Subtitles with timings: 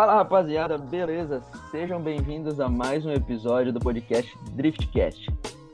[0.00, 1.42] Fala rapaziada, beleza?
[1.70, 5.28] Sejam bem-vindos a mais um episódio do podcast Driftcast.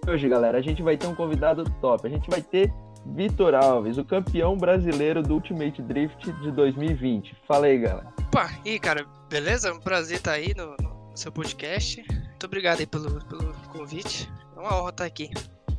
[0.04, 2.04] Hoje, galera, a gente vai ter um convidado top.
[2.08, 2.74] A gente vai ter
[3.14, 7.36] Vitor Alves, o campeão brasileiro do Ultimate Drift de 2020.
[7.46, 8.12] Fala aí, galera.
[8.26, 9.68] Opa, e aí, cara, beleza?
[9.68, 12.04] É um prazer estar aí no, no seu podcast.
[12.10, 14.28] Muito obrigado aí pelo, pelo convite.
[14.56, 15.30] É uma honra estar aqui.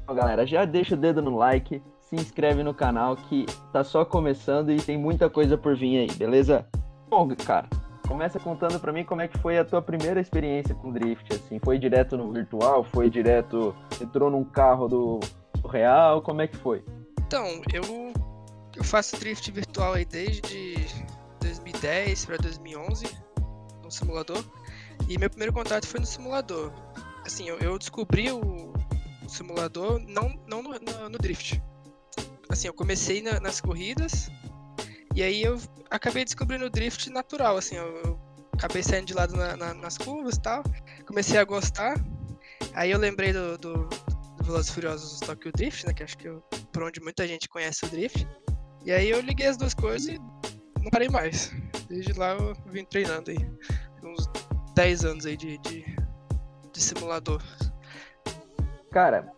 [0.05, 4.05] Bom, galera, já deixa o dedo no like, se inscreve no canal que tá só
[4.05, 6.65] começando e tem muita coisa por vir aí, beleza?
[7.09, 7.67] Bom, cara,
[8.07, 11.59] começa contando para mim como é que foi a tua primeira experiência com drift, assim,
[11.59, 15.19] foi direto no virtual, foi direto, entrou num carro do,
[15.67, 16.83] real, como é que foi?
[17.19, 18.13] Então, eu,
[18.75, 20.75] eu faço drift virtual aí desde
[21.41, 23.05] 2010 para 2011
[23.83, 24.43] no simulador
[25.07, 26.71] e meu primeiro contato foi no simulador.
[27.25, 31.61] Assim, eu, eu descobri o, o, simulador não, não no, no, no drift.
[32.49, 34.29] Assim, eu comecei na, nas corridas
[35.13, 38.19] e aí eu acabei descobrindo o drift natural, assim, eu, eu
[38.53, 40.63] acabei saindo de lado na, na, nas curvas e tal,
[41.05, 41.95] comecei a gostar,
[42.73, 43.87] aí eu lembrei do, do,
[44.37, 47.85] do Velozes Furiosos Tokyo Drift, né, que acho que eu, por onde muita gente conhece
[47.85, 48.27] o drift,
[48.85, 50.19] e aí eu liguei as duas coisas e
[50.81, 51.51] não parei mais,
[51.87, 53.37] desde lá eu vim treinando aí,
[54.03, 54.29] uns
[54.73, 55.83] 10 anos aí de, de,
[56.71, 57.41] de simulador.
[58.91, 59.31] Cara,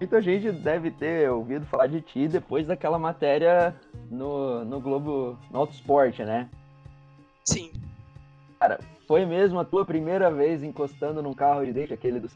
[0.00, 3.74] muita gente deve ter ouvido falar de ti depois daquela matéria
[4.10, 6.48] no, no Globo, no Autosport, né?
[7.44, 7.72] Sim.
[8.60, 12.28] Cara, foi mesmo a tua primeira vez encostando num carro de dentro, aquele do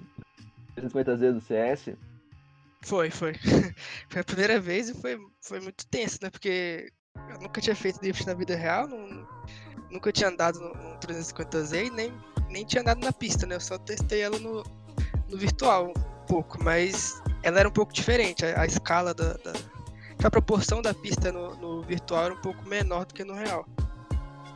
[0.76, 1.96] 350Z do CS?
[2.82, 3.34] Foi, foi.
[4.08, 6.30] foi a primeira vez e foi, foi muito tenso, né?
[6.30, 6.90] Porque
[7.30, 9.26] eu nunca tinha feito drift na vida real, não,
[9.90, 12.12] nunca tinha andado no, no 350Z e nem,
[12.48, 13.56] nem tinha andado na pista, né?
[13.56, 14.62] Eu só testei ela no,
[15.28, 19.52] no virtual um pouco, mas ela era um pouco diferente, a, a escala da, da,
[20.24, 23.66] a proporção da pista no, no, virtual era um pouco menor do que no real.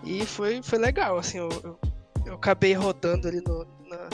[0.05, 1.79] E foi, foi legal, assim, eu, eu,
[2.25, 4.09] eu acabei rodando ali no, na,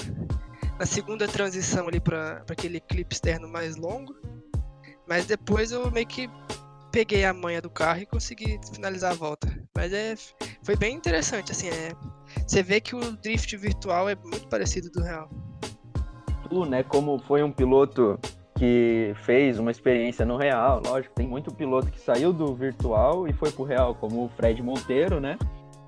[0.79, 4.15] na, segunda transição ali para aquele clipe externo mais longo,
[5.07, 6.31] mas depois eu meio que
[6.91, 9.49] peguei a manha do carro e consegui finalizar a volta.
[9.77, 10.15] Mas é,
[10.63, 11.93] foi bem interessante, assim, é,
[12.47, 15.29] você vê que o drift virtual é muito parecido do real.
[16.49, 18.19] Tu, né, como foi um piloto
[18.63, 20.81] que fez uma experiência no real.
[20.87, 24.63] Lógico, tem muito piloto que saiu do virtual e foi pro real, como o Fred
[24.63, 25.37] Monteiro, né?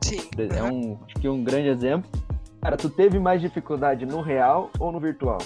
[0.03, 0.29] Sim.
[0.37, 2.11] É um, acho que um grande exemplo.
[2.61, 5.39] Cara, tu teve mais dificuldade no real ou no virtual?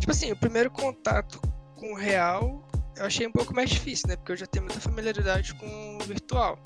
[0.00, 1.40] Tipo assim, o primeiro contato
[1.76, 2.60] com o real
[2.96, 4.16] eu achei um pouco mais difícil, né?
[4.16, 6.58] Porque eu já tenho muita familiaridade com o virtual.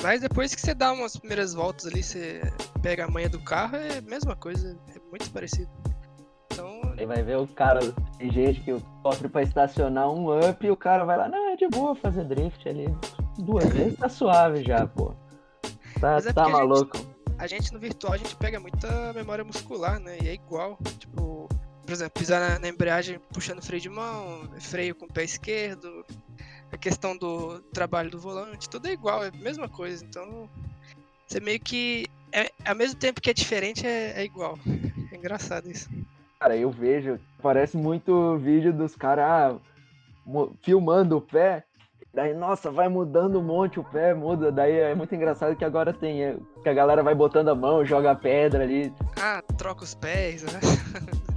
[0.00, 2.40] Mas depois que você dá umas primeiras voltas ali, você
[2.80, 5.68] pega a manha do carro, é a mesma coisa, é muito parecido.
[7.00, 7.80] Aí vai ver o cara,
[8.18, 11.56] tem gente que sofre pra estacionar um up e o cara vai lá, não, é
[11.56, 12.94] de boa fazer drift ali.
[13.38, 15.14] Duas vezes tá suave já, pô.
[15.98, 16.98] Tá, é tá maluco.
[16.98, 20.18] A gente, a gente, no virtual a gente pega muita memória muscular, né?
[20.22, 20.76] E é igual.
[20.98, 21.48] Tipo,
[21.86, 26.04] por exemplo, pisar na, na embreagem puxando freio de mão, freio com o pé esquerdo,
[26.70, 30.04] a questão do trabalho do volante, tudo é igual, é a mesma coisa.
[30.04, 30.50] Então,
[31.26, 32.04] você meio que.
[32.30, 34.58] É, ao mesmo tempo que é diferente, é, é igual.
[35.10, 35.88] É engraçado isso.
[36.40, 39.56] Cara, eu vejo, parece muito vídeo dos caras ah,
[40.62, 41.64] filmando o pé,
[42.14, 45.92] daí, nossa, vai mudando um monte o pé, muda, daí é muito engraçado que agora
[45.92, 48.90] tem, é, que a galera vai botando a mão, joga a pedra ali.
[49.20, 50.60] Ah, troca os pés, né?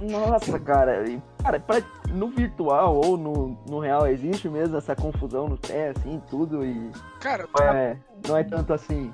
[0.00, 5.50] Nossa, cara, e, cara, pra, no virtual ou no, no real existe mesmo essa confusão
[5.50, 6.90] no pé, assim, tudo e...
[7.20, 9.12] Cara, não é, não é tanto assim.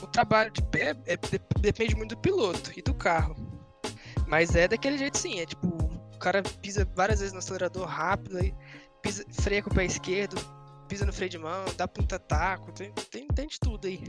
[0.00, 1.18] O trabalho de pé é,
[1.58, 3.34] depende muito do piloto e do carro.
[4.32, 8.38] Mas é daquele jeito sim, é tipo, o cara pisa várias vezes no acelerador rápido,
[8.38, 8.54] aí
[9.02, 10.36] pisa, freia com o pé esquerdo,
[10.88, 14.02] pisa no freio de mão, dá punta taco, tem, tem, tem de tudo aí.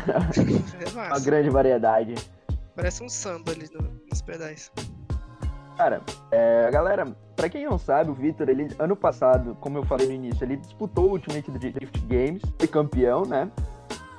[0.80, 1.14] é massa.
[1.14, 2.14] Uma grande variedade.
[2.74, 4.72] Parece um samba ali no, nos pedais.
[5.76, 6.00] Cara,
[6.30, 10.14] é, galera, pra quem não sabe, o Victor, ele, ano passado, como eu falei no
[10.14, 13.50] início, ele disputou o Ultimate Drift Games, foi campeão, né?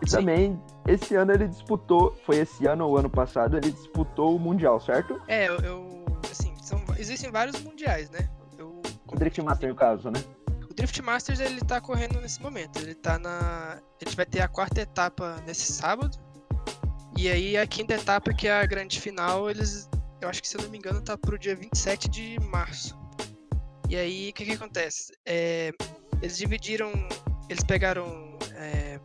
[0.01, 0.18] E Sim.
[0.18, 4.80] também, esse ano ele disputou, foi esse ano ou ano passado, ele disputou o Mundial,
[4.80, 5.21] certo?
[5.27, 8.27] É, eu, eu assim, são, existem vários mundiais, né?
[8.57, 10.24] Eu, o Drift Master, no caso, né?
[10.69, 13.80] O Drift Masters, ele tá correndo nesse momento, ele tá na...
[14.01, 16.18] Ele vai ter a quarta etapa nesse sábado,
[17.15, 19.88] e aí a quinta etapa, que é a grande final, eles,
[20.19, 23.00] eu acho que se eu não me engano, tá pro dia 27 de março.
[23.88, 25.13] E aí, o que que acontece?
[25.25, 25.71] É,
[26.21, 26.92] eles dividiram,
[27.50, 29.00] eles pegaram é,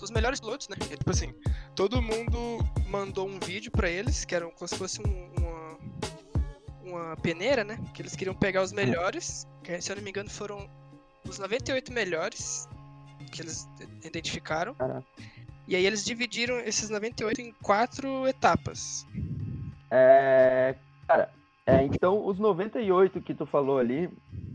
[0.00, 0.76] dos melhores pilotos, né?
[0.90, 1.32] É, tipo assim,
[1.74, 2.58] todo mundo
[2.88, 5.78] mandou um vídeo para eles, que era como se fosse um, uma,
[6.82, 7.78] uma peneira, né?
[7.94, 10.68] Que eles queriam pegar os melhores, que se eu não me engano foram
[11.28, 12.68] os 98 melhores
[13.30, 13.68] que eles
[14.04, 14.74] identificaram.
[15.68, 19.06] E aí eles dividiram esses 98 em quatro etapas.
[19.90, 20.74] É,
[21.06, 21.30] cara,
[21.66, 24.10] é, então os 98 que tu falou ali,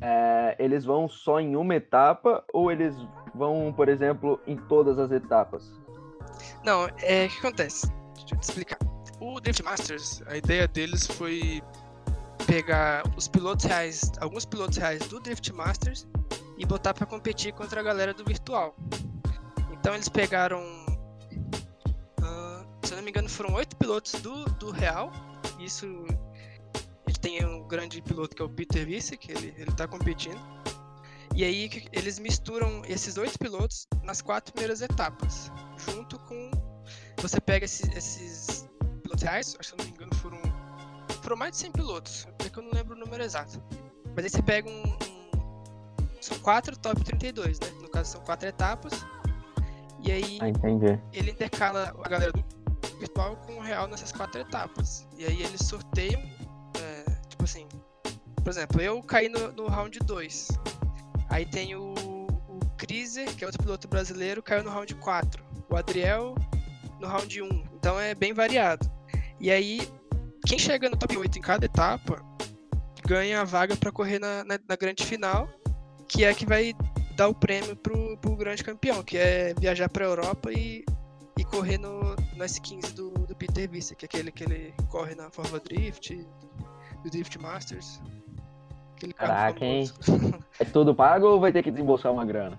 [0.06, 2.96] é, eles vão só em uma etapa ou eles
[3.34, 5.72] vão, por exemplo, em todas as etapas?
[6.64, 7.92] Não, é o que acontece?
[8.14, 8.78] Deixa eu te explicar.
[9.20, 11.62] O Drift Masters, a ideia deles foi
[12.46, 16.08] pegar os pilotos reais, alguns pilotos reais do Drift Masters
[16.58, 18.76] e botar para competir contra a galera do virtual.
[19.72, 20.62] Então eles pegaram
[22.86, 25.12] se eu não me engano, foram oito pilotos do, do Real.
[25.60, 25.88] Isso.
[27.26, 30.40] Tem um grande piloto que é o Peter Visse, que ele, ele tá competindo.
[31.34, 35.52] E aí eles misturam esses oito pilotos nas quatro primeiras etapas.
[35.76, 36.52] Junto com.
[37.24, 38.70] Você pega esses, esses
[39.02, 40.38] pilotos reais, acho que se eu não me engano foram.
[41.24, 43.60] Foram mais de 100 pilotos, é que eu não lembro o número exato.
[44.16, 44.84] Mas aí você pega um.
[44.84, 47.70] um são quatro top 32, né?
[47.82, 49.04] No caso são quatro etapas.
[50.04, 52.46] E aí ah, ele intercala a galera do
[53.00, 55.08] virtual com o real nessas quatro etapas.
[55.18, 56.22] E aí eles sorteiam,
[57.46, 57.68] assim,
[58.44, 60.48] por exemplo, eu caí no, no round 2.
[61.30, 65.44] Aí tem o, o Kriser, que é outro piloto brasileiro, caiu no round 4.
[65.70, 66.36] O Adriel
[67.00, 67.48] no round 1.
[67.74, 68.92] Então é bem variado.
[69.40, 69.88] E aí,
[70.46, 72.24] quem chega no top 8 em cada etapa
[73.06, 75.48] ganha a vaga para correr na, na, na, grande final,
[76.08, 76.74] que é que vai
[77.16, 80.84] dar o prêmio pro, pro grande campeão, que é viajar para Europa e
[81.38, 85.16] e correr no, no S15 do, do Peter Vista, que é aquele que ele corre
[85.16, 86.26] na Forma Drift,
[87.06, 88.02] do Drift Masters.
[89.16, 89.86] Caraca, hein?
[90.60, 92.58] é tudo pago ou vai ter que desembolsar uma grana?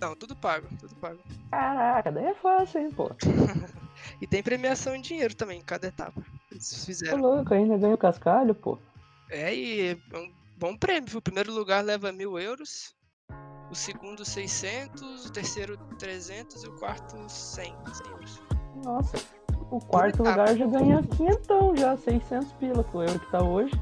[0.00, 1.18] Não, tudo pago, tudo pago.
[1.50, 3.10] Caraca, daí é fácil, hein, pô.
[4.20, 6.22] e tem premiação em dinheiro também, em cada etapa.
[6.50, 7.20] Eles fizeram.
[7.20, 8.78] Tô louco, ainda ganha o cascalho, pô.
[9.30, 11.18] É, e é um bom prêmio.
[11.18, 12.94] O primeiro lugar leva mil euros
[13.70, 18.42] o segundo 600, o terceiro 300 e o quarto 100, 100 euros.
[18.84, 19.16] Nossa,
[19.70, 23.72] o quarto lugar já ganha quinhentão já, 600 pila com o euro que tá hoje.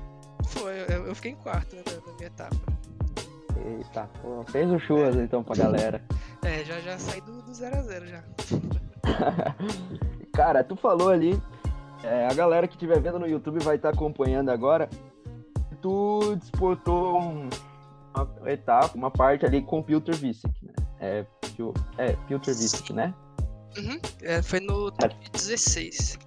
[0.47, 2.57] Foi, eu, eu fiquei em quarto né, na, minha etapa.
[3.65, 6.03] Eita, pô, fez o churras então pra galera.
[6.43, 8.23] É, já, já saí do 0x0 já.
[10.33, 11.41] Cara, tu falou ali,
[12.03, 14.89] é, a galera que estiver vendo no YouTube vai estar tá acompanhando agora.
[15.81, 17.49] Tu disputou um,
[18.15, 20.73] uma etapa, uma parte ali com Filter Visic, né?
[20.99, 21.27] É,
[21.99, 23.15] é Filter Visic, né?
[23.77, 24.01] Uhum.
[24.23, 25.29] É, foi no top é.
[25.31, 26.19] 16.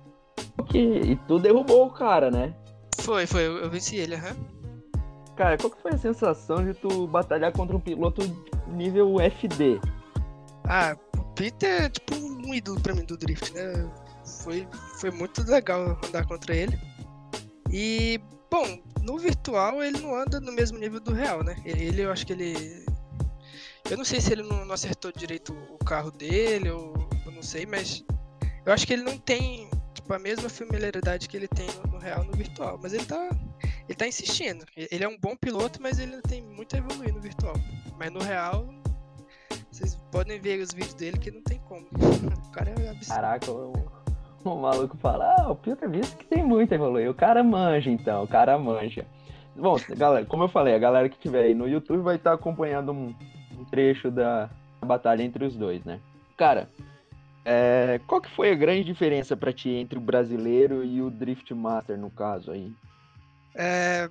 [0.60, 1.02] Okay.
[1.02, 2.54] E tu derrubou o cara, né?
[3.00, 4.32] Foi, foi, eu, eu venci ele, aham.
[4.32, 4.58] Uhum.
[5.36, 8.22] Cara, qual que foi a sensação de tu batalhar contra um piloto
[8.68, 9.80] nível FD?
[10.64, 13.90] Ah, o Peter é tipo um ídolo pra mim do Drift, né?
[14.44, 14.68] Foi,
[15.00, 16.78] foi muito legal andar contra ele.
[17.70, 21.56] E Bom, no virtual ele não anda no mesmo nível do real, né?
[21.66, 22.86] Ele, eu acho que ele.
[23.90, 26.94] Eu não sei se ele não, não acertou direito o carro dele, ou
[27.38, 28.04] não sei, mas
[28.66, 31.98] eu acho que ele não tem tipo, a mesma familiaridade que ele tem no, no,
[32.00, 32.80] real no virtual.
[32.82, 33.30] Mas ele tá.
[33.88, 34.66] Ele tá insistindo.
[34.76, 37.56] Ele é um bom piloto, mas ele tem muito a evoluir no virtual.
[37.98, 38.68] Mas no real,
[39.72, 41.88] vocês podem ver os vídeos dele que não tem como.
[42.48, 43.16] O cara é absurdo.
[43.16, 43.74] Caraca, eu
[44.44, 47.10] o maluco fala, ah, o Peter visto que tem muito a evoluir.
[47.10, 49.06] O cara manja, então, o cara manja.
[49.56, 52.92] Bom, galera, como eu falei, a galera que estiver aí no YouTube vai estar acompanhando
[52.92, 53.14] um,
[53.58, 54.50] um trecho da
[54.86, 56.00] batalha entre os dois, né?
[56.38, 56.70] Cara,
[57.50, 61.54] é, qual que foi a grande diferença para ti entre o brasileiro e o Drift
[61.54, 62.74] Master, no caso aí?
[63.56, 64.10] É,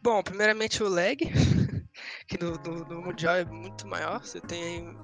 [0.00, 1.16] bom, primeiramente o lag,
[2.28, 4.24] que no, no, no, Mundial é muito maior.
[4.24, 4.96] Você tem.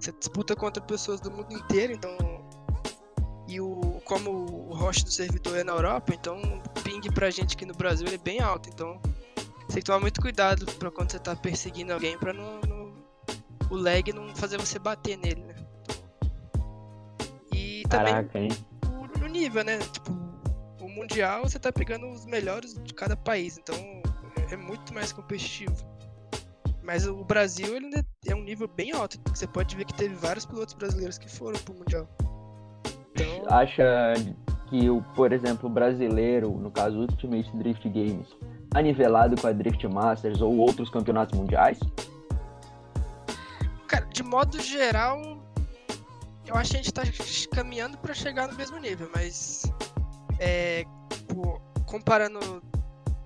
[0.00, 2.16] Você disputa contra pessoas do mundo inteiro, então
[3.46, 7.54] e o, como o host do servidor é na Europa, então o ping pra gente
[7.54, 8.70] aqui no Brasil é bem alto.
[8.70, 8.98] Então
[9.66, 12.94] você tem que tomar muito cuidado pra quando você tá perseguindo alguém pra não, não
[13.70, 15.57] o lag não fazer você bater nele, né?
[17.88, 18.50] Também Caraca, hein?
[19.20, 19.78] O, o nível, né?
[19.78, 20.12] Tipo,
[20.80, 25.12] o Mundial você tá pegando os melhores de cada país, então é, é muito mais
[25.12, 25.76] competitivo.
[26.82, 27.90] Mas o Brasil ele
[28.26, 29.18] é um nível bem alto.
[29.34, 32.08] Você pode ver que teve vários pilotos brasileiros que foram pro Mundial.
[33.12, 33.44] Então...
[33.50, 34.14] Acha
[34.68, 38.28] que, o, por exemplo, o brasileiro, no caso Ultimate Drift Games,
[38.70, 41.78] tá nivelado com a Drift Masters ou outros campeonatos mundiais?
[43.86, 45.37] Cara, de modo geral,
[46.48, 47.02] eu acho que a gente tá
[47.54, 49.62] caminhando para chegar no mesmo nível, mas
[50.40, 50.84] é,
[51.28, 52.62] pô, comparando,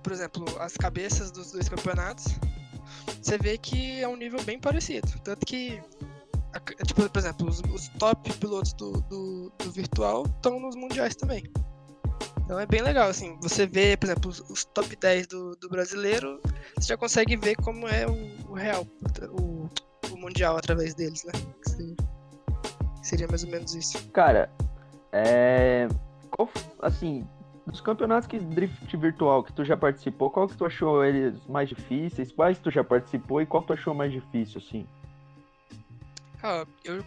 [0.03, 2.25] por exemplo, as cabeças dos dois campeonatos,
[3.21, 5.07] você vê que é um nível bem parecido.
[5.23, 5.81] Tanto que
[6.85, 11.43] Tipo, por exemplo, os, os top pilotos do, do, do virtual estão nos mundiais também.
[12.45, 15.69] Então é bem legal, assim, você vê, por exemplo, os, os top 10 do, do,
[15.69, 16.39] brasileiro,
[16.75, 18.85] você já consegue ver como é o, o real,
[19.31, 19.69] o,
[20.11, 21.31] o, mundial através deles, né?
[21.65, 21.95] Você...
[23.03, 24.09] Seria mais ou menos isso.
[24.09, 24.49] Cara,
[25.11, 25.87] é.
[26.31, 26.49] Qual,
[26.81, 27.27] assim,
[27.67, 31.69] dos campeonatos que drift virtual que tu já participou, qual que tu achou eles mais
[31.69, 32.31] difíceis?
[32.31, 34.87] Quais tu já participou e qual tu achou mais difícil, assim?
[36.41, 37.03] Ah, eu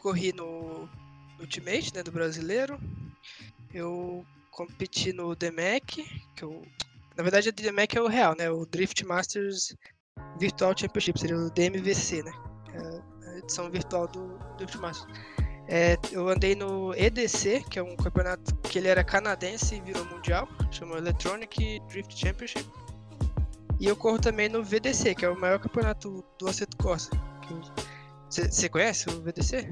[0.00, 0.88] corri no
[1.38, 2.78] Ultimate, né, do brasileiro.
[3.74, 6.04] Eu competi no DMAC,
[6.36, 6.62] que eu...
[7.16, 8.48] Na verdade, o DMAC é o real, né?
[8.50, 9.76] O Drift Masters
[10.38, 12.32] Virtual Championship, seria o DMVC, né?
[12.72, 13.19] É
[13.50, 15.12] edição virtual do Drift Masters.
[15.66, 20.04] É, eu andei no EDC, que é um campeonato que ele era canadense e virou
[20.06, 22.68] mundial, chama Electronic Drift Championship.
[23.78, 27.10] E eu corro também no VDC, que é o maior campeonato do Assetto Corsa.
[28.28, 29.68] Você conhece o VDC?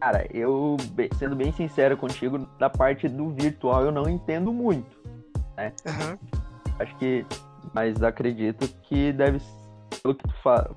[0.00, 0.76] Cara, eu,
[1.18, 4.98] sendo bem sincero contigo, da parte do virtual eu não entendo muito,
[5.56, 5.72] né?
[5.86, 6.18] Uhum.
[6.78, 7.24] Acho que,
[7.74, 9.40] mas acredito que deve,
[10.02, 10.34] pelo que, tu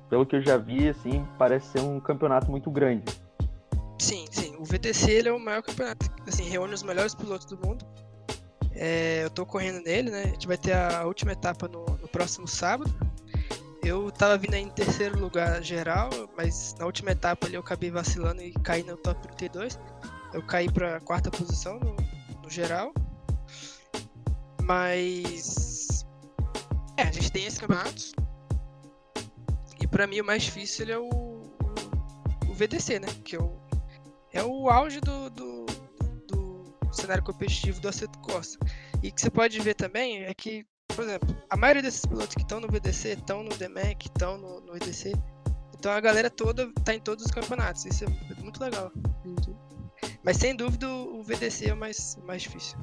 [0.08, 3.04] pelo que eu já vi, assim, parece ser um campeonato muito grande.
[3.98, 4.56] Sim, sim.
[4.58, 6.10] O VTC ele é o maior campeonato.
[6.26, 7.84] Assim, reúne os melhores pilotos do mundo.
[8.72, 10.22] É, eu tô correndo nele, né?
[10.24, 12.92] A gente vai ter a última etapa no, no próximo sábado.
[13.84, 18.42] Eu tava vindo em terceiro lugar geral, mas na última etapa ali eu acabei vacilando
[18.42, 19.78] e caí no top 32.
[20.32, 21.94] Eu caí pra quarta posição no,
[22.42, 22.92] no geral.
[24.62, 26.04] Mas.
[26.96, 28.12] É, a gente tem esses campeonatos.
[29.94, 31.08] Pra mim o mais difícil é o,
[32.48, 33.06] o VDC, né?
[33.24, 33.62] Que é o
[34.32, 35.66] é o auge do, do,
[36.26, 38.58] do cenário competitivo do Assetto Corsa.
[39.04, 42.42] E que você pode ver também é que, por exemplo, a maioria desses pilotos que
[42.42, 45.12] estão no VDC, estão no DMAC, estão no, no EDC.
[45.78, 47.86] Então a galera toda está em todos os campeonatos.
[47.86, 48.90] Isso é muito legal.
[50.24, 52.76] Mas sem dúvida o VDC é o mais, mais difícil.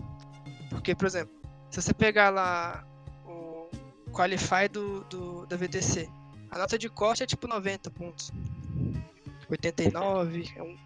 [0.69, 1.35] Porque, por exemplo,
[1.69, 2.87] se você pegar lá
[3.25, 3.67] o
[4.13, 6.09] Qualify do, do, da VDC,
[6.51, 8.31] a nota de corte é tipo 90 pontos.
[9.49, 10.77] 89, é um,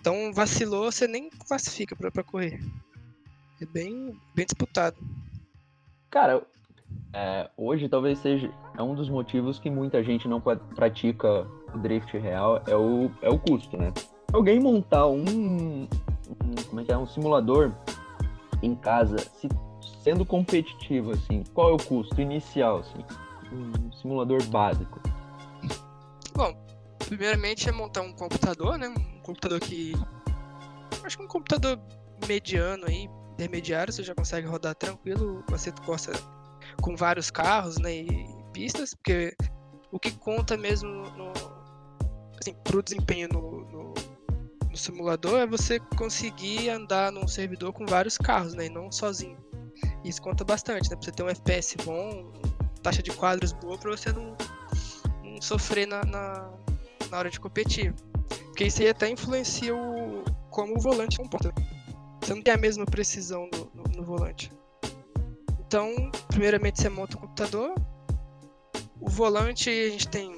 [0.00, 2.60] então vacilou, você nem classifica pra, pra correr.
[3.60, 4.96] É bem, bem disputado.
[6.10, 6.46] Cara,
[7.12, 12.16] é, hoje talvez seja é um dos motivos que muita gente não pratica o drift
[12.18, 13.92] real é o, é o custo, né?
[14.32, 15.88] Alguém montar um, um
[16.68, 17.72] como é que é um simulador
[18.62, 19.48] em casa, se,
[20.02, 23.04] sendo competitivo assim, qual é o custo inicial assim?
[23.52, 25.00] Um simulador básico.
[26.34, 26.54] Bom,
[26.98, 28.88] primeiramente é montar um computador, né?
[28.88, 29.92] Um computador que.
[31.04, 31.80] Acho que um computador
[32.28, 36.12] mediano aí, intermediário, você já consegue rodar tranquilo Assetto Corsa
[36.82, 37.94] com vários carros, né?
[37.94, 39.36] E pistas, porque
[39.92, 41.32] o que conta mesmo no,
[42.40, 43.94] assim, pro desempenho no, no,
[44.70, 48.66] no simulador é você conseguir andar num servidor com vários carros, né?
[48.66, 49.38] E não sozinho.
[50.04, 50.96] Isso conta bastante, né?
[50.96, 52.32] Pra você ter um FPS bom,
[52.86, 54.36] taxa de quadros boa, pra você não,
[55.24, 56.48] não sofrer na, na,
[57.10, 57.92] na hora de competir.
[58.28, 61.52] Porque isso aí até influencia o, como o volante comporta.
[62.22, 64.52] Você não tem a mesma precisão no, no, no volante.
[65.66, 65.92] Então,
[66.28, 67.74] primeiramente você monta o computador.
[69.00, 70.36] O volante a gente tem.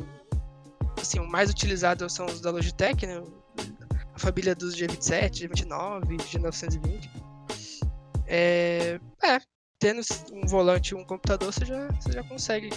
[0.98, 3.22] Assim, o mais utilizado são os da Logitech, né?
[4.14, 7.10] A família dos G27, G29, G920.
[8.26, 9.38] É, é
[9.78, 10.00] tendo
[10.32, 12.70] um volante e um computador, você já, você já consegue.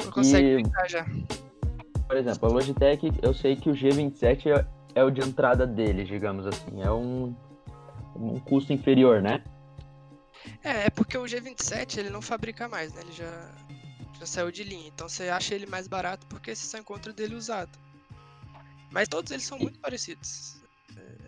[0.00, 0.54] Você consegue e...
[0.54, 1.06] brincar já.
[2.06, 6.08] Por exemplo, a Logitech, eu sei que o G27 é, é o de entrada deles,
[6.08, 6.80] digamos assim.
[6.80, 7.34] É um,
[8.14, 9.42] um custo inferior, né?
[10.62, 13.00] É, é porque o G27 ele não fabrica mais, né?
[13.02, 13.54] Ele já,
[14.20, 14.88] já saiu de linha.
[14.88, 17.76] Então você acha ele mais barato porque você só encontra dele usado.
[18.92, 20.62] Mas todos eles são muito parecidos.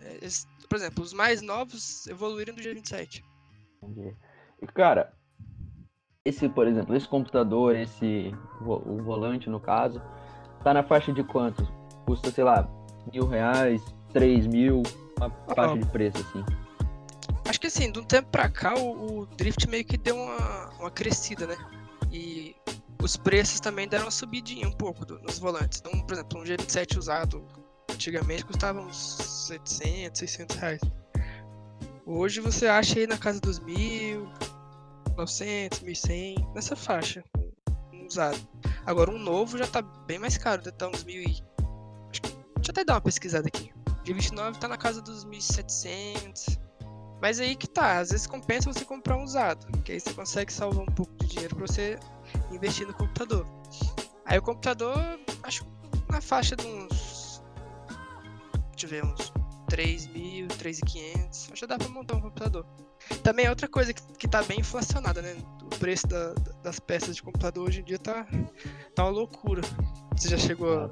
[0.01, 3.21] É, eles, por exemplo, os mais novos evoluíram do G27.
[3.83, 4.15] Entendi.
[4.61, 5.13] E cara,
[6.25, 10.01] esse, por exemplo, esse computador, esse o volante no caso,
[10.63, 11.65] tá na faixa de quanto?
[12.05, 12.69] Custa, sei lá,
[13.11, 14.83] mil reais, três mil,
[15.17, 16.43] uma faixa de preço, assim.
[17.47, 20.69] Acho que assim, de um tempo pra cá, o, o Drift meio que deu uma,
[20.79, 21.57] uma crescida, né?
[22.11, 22.55] E
[23.01, 25.79] os preços também deram uma subidinha um pouco do, nos volantes.
[25.79, 27.43] Então, por exemplo, um G27 usado
[27.91, 28.97] antigamente custava uns
[29.47, 30.81] 700, 600 reais.
[32.05, 34.27] Hoje você acha aí na casa dos mil,
[35.19, 37.23] 900, 1100, nessa faixa,
[38.07, 38.39] usado.
[38.85, 41.43] Agora, um novo já tá bem mais caro, deve tá uns mil e...
[42.09, 42.29] Acho que...
[42.29, 43.71] Deixa eu até dar uma pesquisada aqui.
[44.03, 46.57] De 29 tá na casa dos 1.700.
[47.21, 50.53] Mas aí que tá, às vezes compensa você comprar um usado, que aí você consegue
[50.53, 51.99] salvar um pouco de dinheiro para você
[52.49, 53.45] investir no computador.
[54.25, 54.95] Aí o computador,
[55.43, 55.65] acho
[56.09, 57.43] na faixa de uns.
[58.71, 59.33] Deixa eu ver, uns
[59.67, 61.51] 3 mil, 3.500.
[61.51, 62.65] Acho que dá pra montar um computador.
[63.23, 65.35] Também é outra coisa que, que tá bem inflacionada, né?
[65.61, 68.25] O preço da, das peças de computador hoje em dia tá,
[68.95, 69.61] tá uma loucura.
[70.15, 70.89] Você já chegou a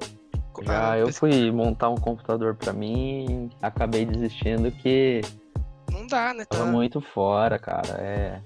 [0.64, 5.22] Já eu fui montar um computador para mim acabei desistindo que
[5.92, 6.46] não dá, né?
[6.46, 7.96] Tá muito fora, cara.
[8.00, 8.42] É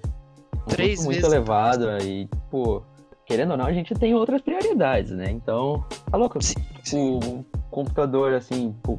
[0.54, 2.82] um Três muito elevado e, pô,
[3.26, 5.30] querendo ou não, a gente tem outras prioridades, né?
[5.30, 6.42] Então, tá louco?
[6.42, 7.18] Sim, sim.
[7.18, 8.98] O computador, assim, pô,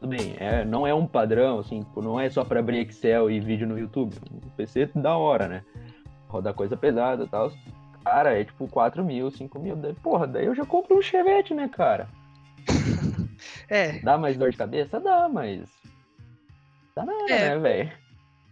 [0.00, 3.30] tudo bem, é, não é um padrão, assim, pô, não é só para abrir Excel
[3.30, 4.14] e vídeo no YouTube.
[4.30, 5.64] O PC da hora, né?
[6.28, 7.50] Rodar coisa pesada e tal.
[8.04, 9.76] Cara, é tipo 4 mil, 5 mil.
[10.02, 12.08] Porra, daí eu já compro um Chevette, né, cara?
[13.68, 13.98] é.
[13.98, 15.00] Dá mais dor de cabeça?
[15.00, 15.68] Dá, mas.
[16.94, 17.48] Dá nada, é.
[17.48, 17.92] né, velho?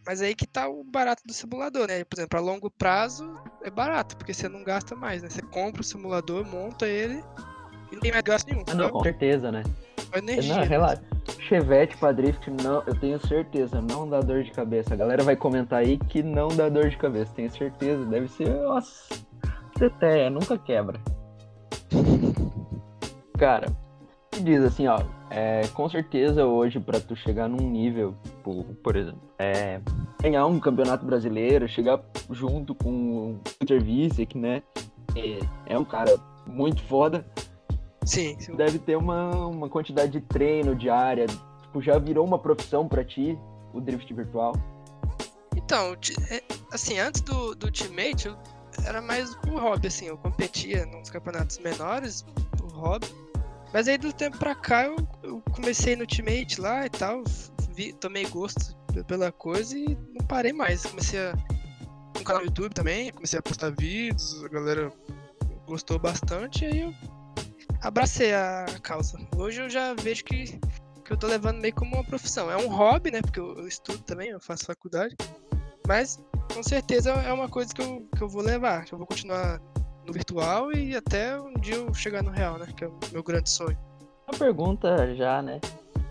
[0.05, 2.05] Mas aí que tá o barato do simulador, né?
[2.05, 5.29] Por exemplo, a longo prazo é barato, porque você não gasta mais, né?
[5.29, 7.23] Você compra o simulador, monta ele
[7.91, 8.65] e não tem mais gasto nenhum.
[8.69, 9.63] Ah, não, com certeza, né?
[10.19, 11.03] Energia, não, relaxa.
[11.41, 14.95] Chevette pra drift, não, eu tenho certeza, não dá dor de cabeça.
[14.95, 18.05] A galera vai comentar aí que não dá dor de cabeça, tenho certeza.
[18.05, 19.15] Deve ser, nossa,
[19.79, 21.01] teteia, nunca quebra.
[23.39, 23.67] Cara,
[24.35, 28.97] me diz assim, ó, é, com certeza hoje para tu chegar num nível, por, por
[28.97, 29.81] exemplo, é,
[30.23, 32.91] ganhar um campeonato brasileiro, chegar junto com
[33.33, 34.63] o Peter Visick, né?
[35.15, 35.39] É,
[35.75, 37.27] é um cara muito foda.
[38.07, 38.55] Sim, sim.
[38.55, 41.27] Deve ter uma, uma quantidade de treino diária.
[41.27, 43.37] Tipo, já virou uma profissão para ti,
[43.75, 44.55] o drift virtual?
[45.57, 45.97] Então,
[46.31, 48.37] é, assim, antes do, do Teammate, eu
[48.87, 50.07] era mais por hobby, assim.
[50.07, 52.25] Eu competia nos campeonatos menores,
[52.57, 53.09] por hobby.
[53.75, 57.25] Mas aí do tempo pra cá eu, eu comecei no Ultimate lá e tal.
[57.75, 58.77] Vi, tomei gosto
[59.09, 60.87] pela coisa e não parei mais.
[60.87, 61.35] Comecei a.
[62.19, 64.91] Um canal no YouTube também, comecei a postar vídeos, a galera
[65.67, 66.95] gostou bastante, e aí eu
[67.87, 69.17] abracei a causa.
[69.37, 70.59] Hoje eu já vejo que,
[71.05, 72.51] que eu tô levando meio como uma profissão.
[72.51, 73.23] É um hobby, né?
[73.23, 75.17] Porque eu, eu estudo também, eu faço faculdade.
[75.87, 76.19] Mas
[76.53, 78.85] com certeza é uma coisa que eu, que eu vou levar.
[78.91, 79.61] Eu vou continuar
[80.05, 82.67] no virtual e até um dia eu chegar no real, né?
[82.77, 83.79] Que é o meu grande sonho.
[84.27, 85.61] Uma pergunta já, né?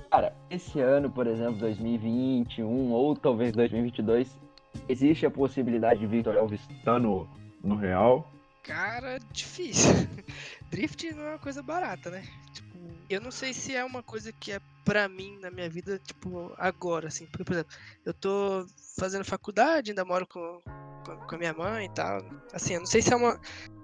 [0.10, 4.40] Cara, esse ano, por exemplo, 2021 ou talvez 2022,
[4.88, 7.28] existe a possibilidade de Victor Elvis estar no,
[7.62, 8.26] no real?
[8.64, 9.94] Cara, difícil.
[10.72, 12.24] Drift não é uma coisa barata, né?
[12.54, 12.78] Tipo,
[13.10, 16.54] eu não sei se é uma coisa que é pra mim na minha vida, tipo,
[16.58, 17.26] agora, assim.
[17.28, 17.76] Porque, por exemplo,
[18.06, 18.66] eu tô
[18.98, 20.62] fazendo faculdade, ainda moro com,
[21.06, 22.22] com, com a minha mãe e tal.
[22.54, 23.40] Assim, eu não sei se é uma,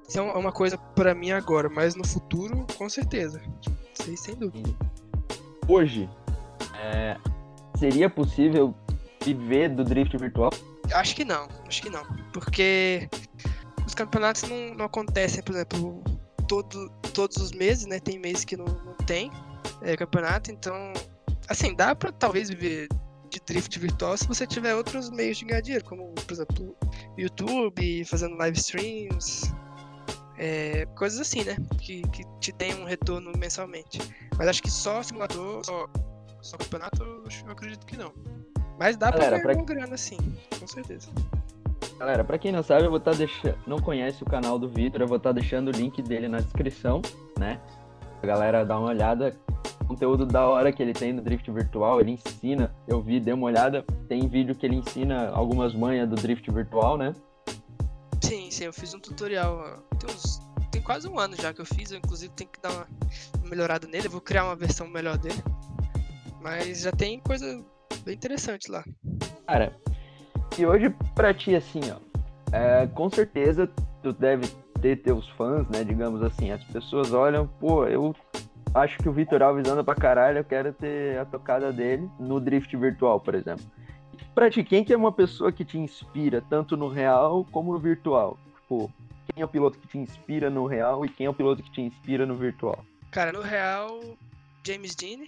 [0.08, 3.42] se é uma coisa pra mim agora, mas no futuro, com certeza.
[3.94, 4.70] Sei, sem dúvida.
[5.68, 6.10] Hoje,
[6.80, 7.18] é,
[7.78, 8.76] seria possível
[9.24, 10.52] viver do drift virtual?
[10.94, 12.04] Acho que não, acho que não.
[12.34, 13.10] Porque
[13.86, 16.04] os campeonatos não, não acontecem, por exemplo,
[16.52, 17.98] todo, todos os meses, né?
[17.98, 19.32] Tem meses que não, não tem
[19.82, 20.92] é, campeonato, então,
[21.48, 22.90] assim, dá pra talvez viver
[23.30, 26.76] de drift virtual se você tiver outros meios de ganhar dinheiro, como, por exemplo,
[27.18, 29.44] YouTube, fazendo live streams,
[30.38, 31.56] é, coisas assim, né?
[31.80, 34.00] Que, que te tem um retorno mensalmente.
[34.38, 35.88] Mas acho que só simulador, só,
[36.42, 38.12] só campeonato, eu, eu acredito que não.
[38.78, 39.76] Mas dá Galera, pra ganhar pra...
[39.76, 40.18] grana, sim,
[40.60, 41.08] com certeza.
[42.02, 43.56] Galera, pra quem não sabe, eu vou estar tá deixando.
[43.68, 46.40] Não conhece o canal do Vitor, eu vou estar tá deixando o link dele na
[46.40, 47.00] descrição,
[47.38, 47.62] né?
[48.24, 49.38] A galera dá uma olhada.
[49.88, 52.76] Conteúdo da hora que ele tem no Drift Virtual, ele ensina.
[52.88, 53.86] Eu vi, dei uma olhada.
[54.10, 57.14] Tem vídeo que ele ensina algumas manhas do Drift Virtual, né?
[58.20, 59.84] Sim, sim, eu fiz um tutorial.
[60.00, 62.72] Tem, uns, tem quase um ano já que eu fiz, eu inclusive tenho que dar
[62.72, 62.88] uma
[63.48, 64.08] melhorada nele.
[64.08, 65.44] Eu vou criar uma versão melhor dele.
[66.42, 67.64] Mas já tem coisa
[68.04, 68.84] bem interessante lá.
[69.46, 69.80] Cara,
[70.58, 71.98] e hoje, pra ti, assim, ó,
[72.56, 73.70] é, com certeza
[74.02, 74.48] tu deve
[74.82, 75.84] ter teus fãs, né?
[75.84, 78.16] Digamos assim, as pessoas olham, pô, eu
[78.74, 82.40] acho que o Vitor Alves anda pra caralho, eu quero ter a tocada dele no
[82.40, 83.66] drift virtual, por exemplo.
[84.34, 87.80] Pra ti, quem que é uma pessoa que te inspira, tanto no real como no
[87.80, 88.38] virtual?
[88.62, 88.92] Tipo,
[89.28, 91.72] quem é o piloto que te inspira no real e quem é o piloto que
[91.72, 92.84] te inspira no virtual?
[93.12, 94.00] Cara, no real,
[94.66, 95.26] James Dean,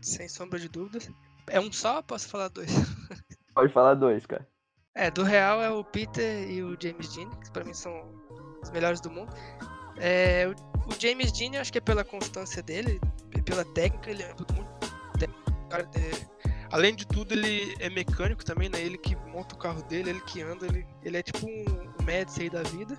[0.00, 1.10] sem sombra de dúvidas.
[1.48, 2.02] É um só?
[2.02, 2.70] Posso falar dois?
[3.54, 4.46] Pode falar dois, cara.
[4.96, 7.92] É, do Real é o Peter e o James Dean, que pra mim são
[8.62, 9.30] os melhores do mundo.
[9.98, 12.98] É, o, o, James Dean, eu acho que é pela constância dele,
[13.44, 14.54] pela técnica, ele é muito
[15.18, 15.68] técnico.
[15.68, 18.80] Cara, é, além de tudo, ele é mecânico também, né?
[18.80, 21.64] Ele que monta o carro dele, ele que anda, ele, ele é tipo um,
[22.02, 22.96] Mads aí da vida.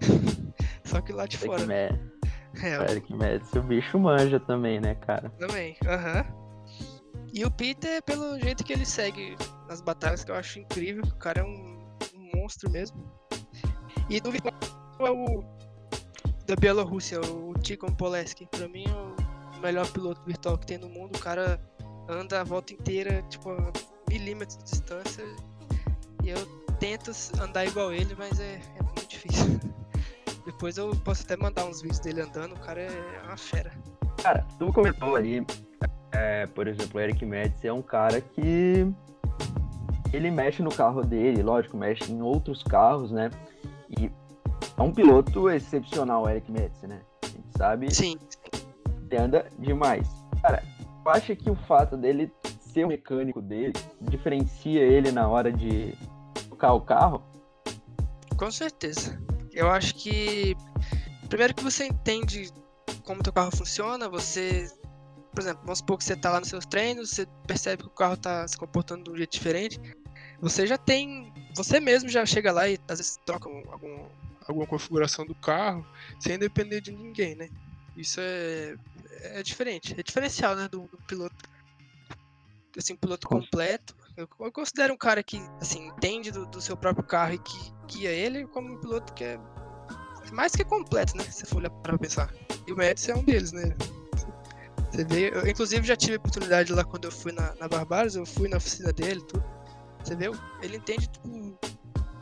[0.82, 1.62] Só que lá de fora.
[2.60, 5.30] É, Eric Mads, o bicho manja também, né, cara?
[5.38, 6.24] Também, aham.
[7.32, 9.36] E o Peter, pelo jeito que ele segue
[9.68, 11.04] nas batalhas, que eu acho incrível.
[11.04, 13.04] O cara é um, um monstro mesmo.
[14.08, 14.54] E do virtual
[15.00, 15.44] é o
[16.46, 18.46] da Bielorrússia, o Tikhon Poleski.
[18.46, 21.16] Pra mim é o melhor piloto virtual que tem no mundo.
[21.16, 21.60] O cara
[22.08, 23.72] anda a volta inteira, tipo, a
[24.08, 25.24] milímetros de distância.
[26.24, 26.46] E eu
[26.80, 29.60] tento andar igual ele, mas é, é muito difícil.
[30.46, 33.70] Depois eu posso até mandar uns vídeos dele andando, o cara é uma fera.
[34.22, 35.46] Cara, tu comentou ali,
[36.12, 38.90] é, por exemplo, o Eric Metz é um cara que
[40.12, 43.30] ele mexe no carro dele, lógico, mexe em outros carros, né?
[43.98, 44.10] E
[44.76, 47.00] é um piloto excepcional, Eric Metz, né?
[47.22, 47.94] A gente sabe.
[47.94, 48.18] Sim.
[49.10, 50.08] Ele anda demais.
[50.42, 50.62] Cara,
[51.02, 55.94] tu acha que o fato dele ser o mecânico dele diferencia ele na hora de
[56.48, 57.22] tocar o carro?
[58.36, 59.20] Com certeza.
[59.52, 60.56] Eu acho que
[61.28, 62.50] primeiro que você entende
[63.04, 64.70] como teu carro funciona, você,
[65.38, 67.92] por exemplo, vamos supor que você está lá nos seus treinos, você percebe que o
[67.92, 69.80] carro está se comportando de um jeito diferente,
[70.40, 74.04] você já tem, você mesmo já chega lá e às vezes troca algum,
[74.48, 75.86] alguma configuração do carro
[76.18, 77.48] sem depender de ninguém, né?
[77.96, 78.74] Isso é,
[79.10, 81.36] é diferente, é diferencial, né, do, do piloto.
[82.76, 83.94] Assim, um piloto completo.
[84.16, 87.72] Eu, eu, considero um cara que, assim, entende do, do seu próprio carro e que
[87.86, 89.38] guia ele como um piloto que é
[90.32, 91.22] mais que completo, né?
[91.22, 92.34] Se for olhar para pensar.
[92.66, 93.76] E o Médici é um deles, né?
[94.92, 98.48] Vê, eu inclusive já tive oportunidade lá quando eu fui na, na Barbaros, eu fui
[98.48, 99.44] na oficina dele, tudo.
[100.02, 100.14] Você
[100.62, 101.58] ele entende tipo,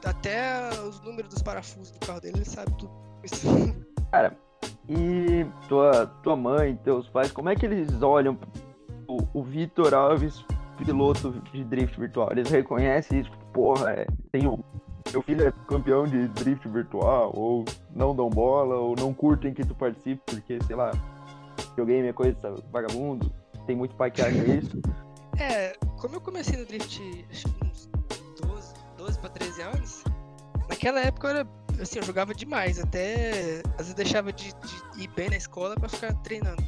[0.04, 2.90] até os números dos parafusos do carro dele, ele sabe tudo.
[4.10, 4.36] Cara,
[4.88, 8.38] e tua, tua mãe, teus pais, como é que eles olham
[9.06, 10.44] o, o Vitor Alves,
[10.78, 12.30] piloto de drift virtual?
[12.32, 13.30] Eles reconhecem isso?
[13.52, 14.62] Porra, é, tem um
[15.12, 19.64] meu filho é campeão de drift virtual, ou não dão bola, ou não curtem que
[19.64, 20.90] tu participe, porque, sei lá,
[21.76, 22.36] videogame é coisa
[22.72, 23.30] vagabundo,
[23.66, 24.80] tem muito pai que acha isso.
[25.38, 27.02] É, como eu comecei no drift
[27.62, 27.90] uns
[28.40, 30.04] 12, 12 pra 13 anos,
[30.68, 31.48] naquela época eu era,
[31.80, 35.88] assim, eu jogava demais, até às vezes deixava de, de ir bem na escola para
[35.88, 36.62] ficar treinando.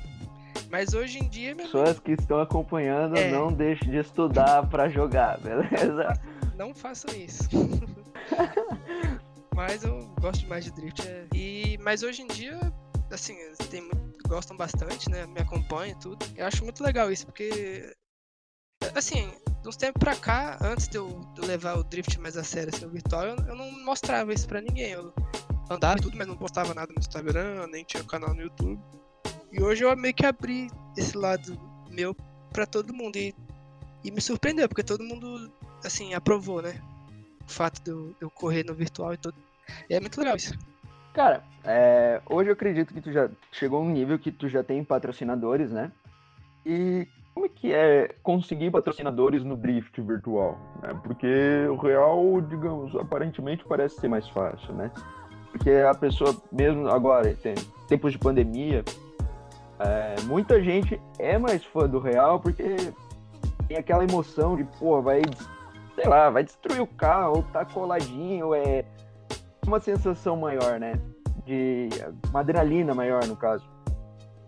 [0.71, 1.57] Mas hoje em dia.
[1.57, 3.31] Pessoas que estão acompanhando, é...
[3.31, 6.21] não deixem de estudar para jogar, beleza?
[6.59, 7.49] Não façam isso.
[9.57, 11.09] mas eu gosto demais de drift.
[11.09, 11.27] É...
[11.35, 12.59] E, mas hoje em dia,
[13.11, 13.35] assim,
[13.71, 13.89] tem,
[14.29, 15.27] gostam bastante, né?
[15.27, 16.27] Me acompanham e tudo.
[16.37, 17.93] Eu acho muito legal isso, porque.
[18.95, 19.29] Assim,
[19.61, 22.87] de uns tempos pra cá, antes de eu, levar o drift mais a sério, assim,
[22.87, 24.93] o virtual, eu, eu não mostrava isso pra ninguém.
[24.93, 25.13] Eu
[25.69, 28.81] andava e tudo, mas não postava nada no Instagram, nem tinha canal no YouTube.
[29.51, 31.59] E hoje eu meio que abri esse lado
[31.91, 32.15] meu
[32.53, 33.17] pra todo mundo.
[33.17, 33.35] E,
[34.05, 36.81] e me surpreendeu, porque todo mundo, assim, aprovou, né?
[37.49, 39.37] o fato de eu, de eu correr no virtual e tudo.
[39.89, 40.55] E é muito legal isso.
[41.13, 44.63] Cara, é, hoje eu acredito que tu já chegou a um nível que tu já
[44.63, 45.91] tem patrocinadores, né?
[46.65, 50.59] E como é que é conseguir patrocinadores no drift virtual?
[50.83, 50.99] Né?
[51.03, 54.91] Porque o real, digamos, aparentemente parece ser mais fácil, né?
[55.51, 57.55] Porque a pessoa, mesmo agora, tem
[57.89, 58.85] tempos de pandemia,
[59.79, 62.77] é, muita gente é mais fã do real porque
[63.67, 65.23] tem aquela emoção de, pô, vai
[65.95, 68.85] sei lá, vai destruir o carro, ou tá coladinho, é
[69.69, 70.95] uma sensação maior, né?
[71.45, 71.89] De
[72.31, 73.65] uma adrenalina maior, no caso.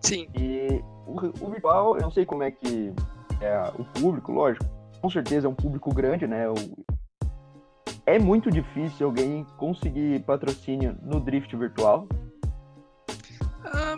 [0.00, 0.28] Sim.
[0.36, 2.92] E o, o virtual, eu não sei como é que
[3.40, 4.64] é o público, lógico,
[5.00, 6.48] com certeza é um público grande, né?
[6.48, 6.54] O,
[8.06, 12.08] é muito difícil alguém conseguir patrocínio no drift virtual.
[13.64, 13.96] Ah,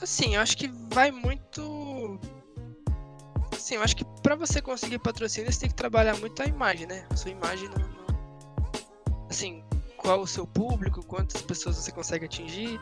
[0.00, 2.18] assim, eu acho que vai muito
[3.62, 6.86] assim, eu acho que para você conseguir patrocínio, você tem que trabalhar muito a imagem,
[6.86, 7.06] né?
[7.10, 9.62] A sua imagem no, no, assim,
[10.02, 12.80] qual o seu público, quantas pessoas você consegue atingir.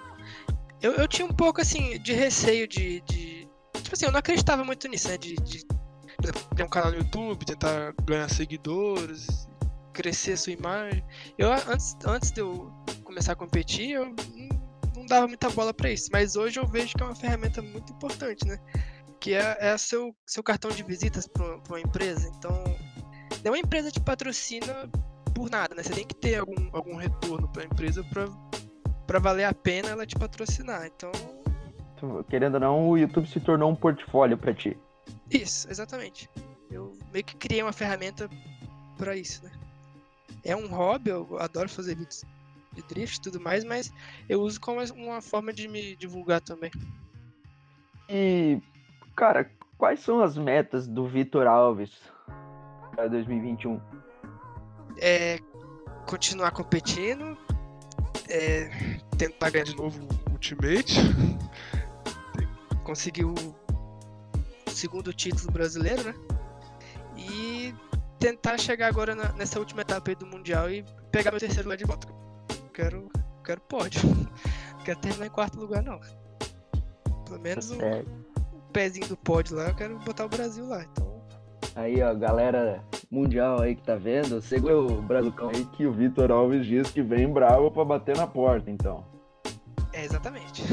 [0.80, 4.64] Eu, eu tinha um pouco assim de receio de, de, Tipo assim, eu não acreditava
[4.64, 5.18] muito nisso, né?
[5.18, 9.48] De, de por exemplo, ter um canal no YouTube, tentar ganhar seguidores,
[9.92, 11.04] crescer a sua imagem.
[11.36, 12.72] Eu antes, antes de eu
[13.04, 14.14] começar a competir, eu
[14.96, 16.08] não, dava muita bola para isso.
[16.12, 18.58] Mas hoje eu vejo que é uma ferramenta muito importante, né?
[19.20, 22.26] que é, é seu, seu cartão de visitas para uma empresa.
[22.38, 22.64] Então,
[23.42, 24.90] nenhuma empresa te patrocina
[25.30, 25.82] por nada, né?
[25.82, 28.04] Você tem que ter algum, algum retorno para a empresa
[29.06, 30.86] para valer a pena ela te patrocinar.
[30.86, 31.10] Então,
[32.28, 34.76] querendo ou não, o YouTube se tornou um portfólio para ti.
[35.30, 36.28] Isso, exatamente.
[36.70, 38.28] Eu meio que criei uma ferramenta
[38.96, 39.50] para isso, né?
[40.44, 42.24] É um hobby, eu adoro fazer vídeos
[42.72, 43.92] de drift e tudo mais, mas
[44.28, 46.70] eu uso como uma forma de me divulgar também.
[48.08, 48.60] E
[49.20, 51.92] Cara, quais são as metas do Vitor Alves
[52.94, 53.78] para 2021?
[55.00, 55.38] É
[56.06, 57.38] continuar competindo,
[58.28, 58.68] é,
[59.16, 60.96] tentar ganhar de novo o Ultimate,
[62.84, 63.34] conseguir o
[64.66, 66.14] segundo título brasileiro, né?
[67.16, 67.74] E
[68.18, 71.84] tentar chegar agora na, nessa última etapa do Mundial e pegar meu terceiro lugar de
[71.84, 72.08] volta.
[72.72, 73.08] Quero,
[73.44, 74.00] quero pódio.
[74.04, 74.28] Não
[74.84, 76.00] quero terminar em quarto lugar, não.
[77.24, 80.82] Pelo menos tá um, pezinho do pódio lá, eu quero botar o Brasil lá.
[80.82, 81.09] Então.
[81.74, 86.30] Aí, ó, galera mundial aí que tá vendo, segura o Brazucão aí que o Vitor
[86.30, 89.04] Alves diz que vem bravo pra bater na porta, então.
[89.92, 90.64] É, exatamente.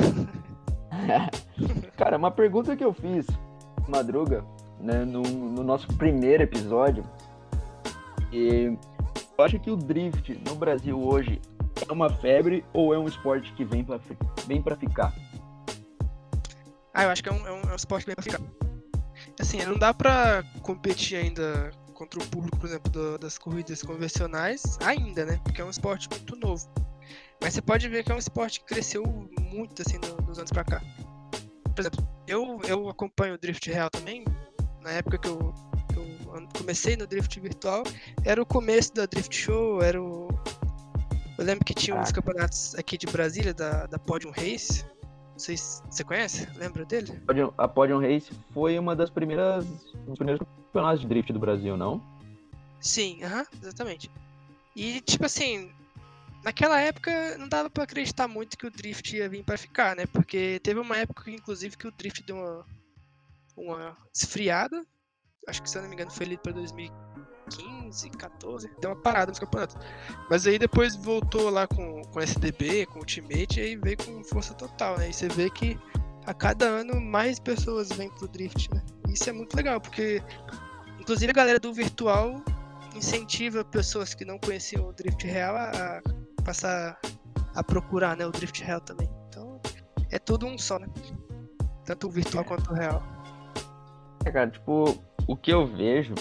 [1.97, 3.27] Cara, uma pergunta que eu fiz,
[3.87, 4.43] Madruga,
[4.79, 7.03] né, no, no nosso primeiro episódio,
[8.31, 8.77] e
[9.37, 11.39] eu acho que o drift no Brasil hoje
[11.87, 13.99] é uma febre ou é um esporte que vem pra,
[14.47, 15.13] vem pra ficar?
[16.93, 18.66] Ah, eu acho que é um, é um, é um esporte que vem pra ficar.
[19.39, 24.77] Assim, não dá pra competir ainda contra o público, por exemplo, do, das corridas convencionais,
[24.83, 25.39] ainda, né?
[25.43, 26.67] Porque é um esporte muito novo.
[27.41, 29.03] Mas você pode ver que é um esporte que cresceu
[29.39, 30.81] muito, assim, no, nos anos pra cá.
[31.75, 34.23] Por exemplo, eu, eu acompanho o Drift Real também,
[34.81, 35.53] na época que eu,
[35.91, 37.83] que eu comecei no Drift Virtual,
[38.25, 40.27] era o começo da Drift Show, era o...
[41.37, 44.83] Eu lembro que tinha uns campeonatos aqui de Brasília, da, da Podium Race,
[45.37, 47.11] se você conhece, lembra dele?
[47.57, 51.77] A Podium Race foi uma das primeiras, um dos primeiros campeonatos de drift do Brasil,
[51.77, 52.01] não?
[52.79, 54.11] Sim, uh -huh, exatamente.
[54.75, 55.71] E tipo assim,
[56.43, 60.05] naquela época não dava para acreditar muito que o drift ia vir para ficar, né?
[60.05, 62.65] Porque teve uma época, inclusive, que o drift deu uma,
[63.55, 64.85] uma esfriada.
[65.47, 66.53] Acho que se eu não me engano foi ali para
[67.47, 69.75] 2015, 14, deu uma parada nos campeonatos.
[70.29, 74.53] Mas aí depois voltou lá com, com SDB, com Ultimate, e aí veio com força
[74.53, 75.09] total, né?
[75.09, 75.79] E você vê que
[76.25, 78.83] a cada ano mais pessoas vêm pro drift, né?
[79.07, 80.21] Isso é muito legal, porque
[80.99, 82.43] inclusive a galera do virtual
[82.95, 86.01] incentiva pessoas que não conheciam o drift real a
[86.43, 86.99] passar
[87.55, 89.09] a procurar, né, o drift real também.
[89.29, 89.59] Então,
[90.11, 90.87] é tudo um só, né?
[91.85, 93.01] Tanto o virtual quanto o real.
[94.25, 96.13] É, cara, tipo, o que eu vejo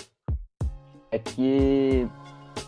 [1.11, 2.09] é que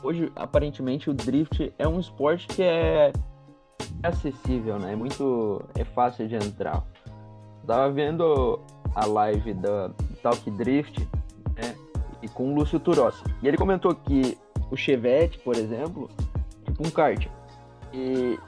[0.02, 3.12] hoje aparentemente o drift é um esporte que é
[4.02, 4.92] acessível, né?
[4.92, 6.84] É muito é fácil de entrar.
[7.66, 8.60] Tava vendo
[8.94, 9.90] a live da
[10.22, 11.06] Talk Drift,
[11.56, 11.74] né?
[12.22, 13.22] E com o Lúcio Turossi.
[13.42, 14.38] E ele comentou que
[14.70, 16.08] o Chevette, por exemplo,
[16.64, 17.26] tipo um kart.
[17.92, 18.38] E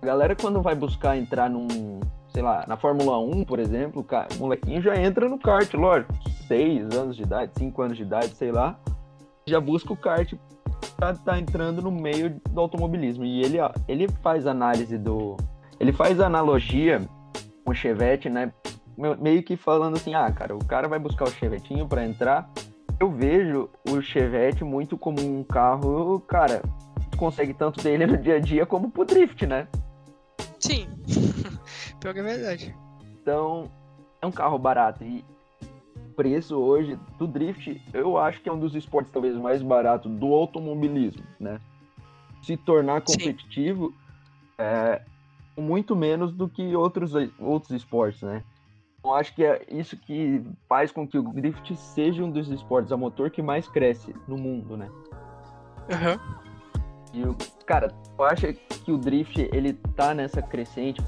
[0.00, 4.04] a galera quando vai buscar entrar num, sei lá, na Fórmula 1, por exemplo,
[4.36, 6.12] o molequinho já entra no kart, lógico,
[6.46, 8.78] 6 anos de idade, 5 anos de idade, sei lá,
[9.46, 10.32] já busca o kart
[11.02, 13.24] tá, tá entrando no meio do automobilismo.
[13.24, 15.36] E ele, ó, ele faz análise do.
[15.80, 17.00] Ele faz analogia
[17.64, 18.52] com o Chevette, né?
[19.18, 22.48] Meio que falando assim, ah, cara, o cara vai buscar o Chevetinho para entrar.
[23.00, 26.62] Eu vejo o Chevette muito como um carro, cara,
[27.16, 29.66] consegue tanto dele no dia a dia como pro drift, né?
[30.60, 30.86] Sim.
[31.98, 32.76] Pior que é verdade.
[33.20, 33.68] Então,
[34.20, 35.02] é um carro barato.
[35.02, 35.24] E
[36.12, 40.26] preço hoje do drift, eu acho que é um dos esportes talvez mais baratos do
[40.32, 41.60] automobilismo, né?
[42.42, 43.94] Se tornar competitivo
[44.58, 45.02] é
[45.56, 48.42] muito menos do que outros, outros esportes, né?
[49.04, 52.92] Eu acho que é isso que faz com que o drift seja um dos esportes
[52.92, 54.88] a motor que mais cresce no mundo, né?
[55.90, 56.42] Uhum.
[57.12, 61.02] E, cara, eu acho que o drift, ele tá nessa crescente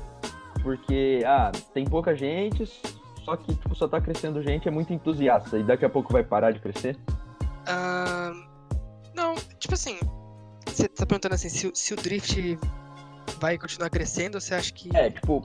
[0.62, 2.64] porque, ah, tem pouca gente,
[3.24, 6.22] só que, tipo, só tá crescendo gente, é muito entusiasta, e daqui a pouco vai
[6.22, 6.96] parar de crescer?
[7.66, 8.44] Uh,
[9.14, 9.98] não, tipo assim,
[10.66, 12.58] você tá perguntando assim, se, se o drift
[13.40, 14.94] vai continuar crescendo, ou você acha que...
[14.94, 15.40] É, tipo,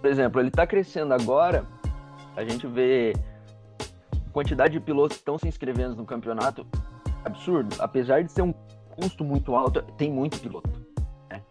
[0.00, 1.66] por exemplo, ele tá crescendo agora,
[2.36, 3.14] a gente vê
[4.32, 6.66] quantidade de pilotos que estão se inscrevendo no campeonato
[7.24, 8.52] absurdo, apesar de ser um
[8.90, 10.68] custo muito alto, tem muito piloto.
[11.30, 11.42] Né?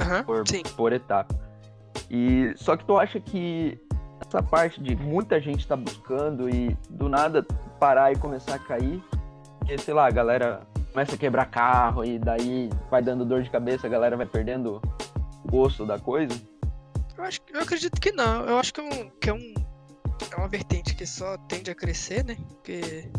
[0.00, 0.62] Uhum, por, sim.
[0.76, 1.34] por etapa.
[2.08, 3.78] E só que tu acha que
[4.20, 7.42] essa parte de muita gente tá buscando e do nada
[7.78, 9.02] parar e começar a cair,
[9.78, 13.86] sei lá, a galera começa a quebrar carro e daí vai dando dor de cabeça,
[13.86, 14.80] a galera vai perdendo
[15.44, 16.34] o gosto da coisa?
[17.16, 18.44] Eu, acho, eu acredito que não.
[18.46, 19.54] Eu acho que é, um, que é, um,
[20.32, 22.36] é uma vertente que só tende a crescer, né?
[22.48, 23.10] Porque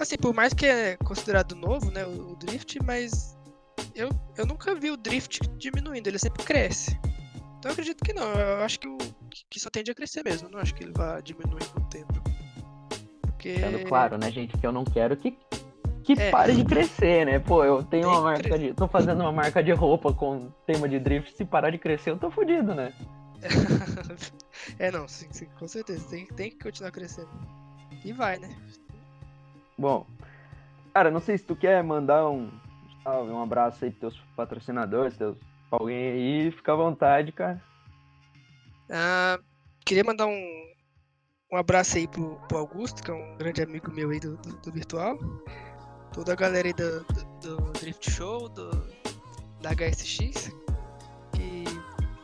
[0.00, 3.36] Assim, por mais que é considerado novo, né, o, o drift, mas
[3.94, 6.98] eu, eu nunca vi o drift diminuindo, ele sempre cresce.
[7.60, 8.96] Então eu acredito que não, eu acho que, o,
[9.50, 12.14] que só tende a crescer mesmo, não acho que ele vá diminuir com o tempo.
[13.20, 13.58] Porque...
[13.58, 15.36] Sendo claro, né, gente, que eu não quero que,
[16.02, 16.30] que é.
[16.30, 17.38] pare de crescer, né?
[17.38, 18.72] Pô, eu tenho uma marca de.
[18.72, 22.18] tô fazendo uma marca de roupa com tema de drift, se parar de crescer, eu
[22.18, 22.94] tô fodido, né?
[24.78, 26.08] é, não, sim, sim, com certeza.
[26.08, 27.28] Tem, tem que continuar crescendo.
[28.02, 28.48] E vai, né?
[29.76, 30.06] Bom,
[30.94, 32.50] cara, não sei se tu quer mandar um
[33.04, 35.36] salve, um abraço aí pros teus patrocinadores, teus
[35.70, 37.62] alguém aí, fica à vontade, cara.
[38.90, 39.38] Ah,
[39.84, 40.70] queria mandar um,
[41.52, 44.56] um abraço aí pro, pro Augusto, que é um grande amigo meu aí do, do,
[44.56, 45.18] do virtual.
[46.12, 48.70] Toda a galera aí do, do, do Drift Show, do,
[49.60, 50.50] da HSX,
[51.32, 51.64] que,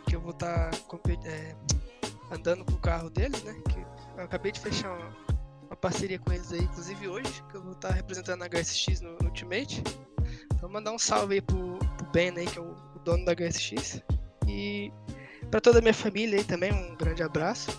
[0.09, 1.55] que eu vou estar tá, é,
[2.33, 3.55] andando com o carro deles, né?
[3.69, 3.79] Que
[4.19, 5.09] eu acabei de fechar uma,
[5.67, 9.13] uma parceria com eles aí, inclusive hoje, que eu vou estar representando a HSX no,
[9.19, 9.83] no Ultimate.
[10.55, 14.03] Então mandar um salve aí pro, pro Ben aí, que é o dono da HSX.
[14.47, 14.93] E
[15.51, 17.71] Pra toda a minha família aí também, um grande abraço.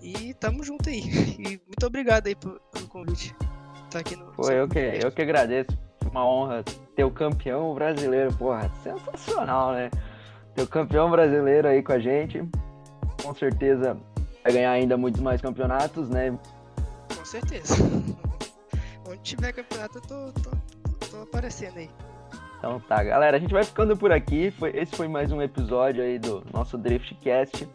[0.00, 1.02] E tamo junto aí.
[1.38, 3.34] E muito obrigado aí pelo convite.
[3.90, 4.26] Tá aqui no.
[4.32, 5.76] Pô, eu que, eu que agradeço.
[6.10, 6.62] Uma honra
[6.94, 9.90] ter o campeão brasileiro, porra, sensacional, né?
[10.54, 12.42] Ter o campeão brasileiro aí com a gente.
[13.22, 13.96] Com certeza
[14.44, 16.38] vai ganhar ainda muitos mais campeonatos, né?
[17.16, 17.74] Com certeza.
[19.08, 20.50] Onde tiver campeonato, eu tô, tô,
[21.10, 21.90] tô aparecendo aí.
[22.62, 24.52] Então tá, galera, a gente vai ficando por aqui.
[24.52, 27.68] Foi, esse foi mais um episódio aí do nosso Driftcast.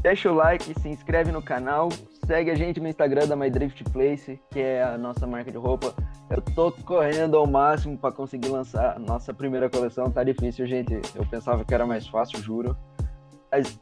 [0.00, 1.88] Deixa o like, se inscreve no canal,
[2.24, 5.58] segue a gente no Instagram da My Drift Place, que é a nossa marca de
[5.58, 5.92] roupa.
[6.30, 10.08] Eu tô correndo ao máximo para conseguir lançar a nossa primeira coleção.
[10.08, 10.94] Tá difícil, gente.
[11.16, 12.76] Eu pensava que era mais fácil, juro.
[13.50, 13.76] Mas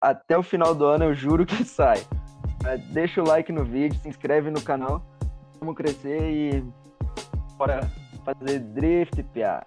[0.00, 1.98] até o final do ano eu juro que sai.
[2.94, 5.02] Deixa o like no vídeo, se inscreve no canal.
[5.60, 6.64] Vamos crescer e
[7.58, 7.80] bora
[8.24, 9.66] fazer drift, piá.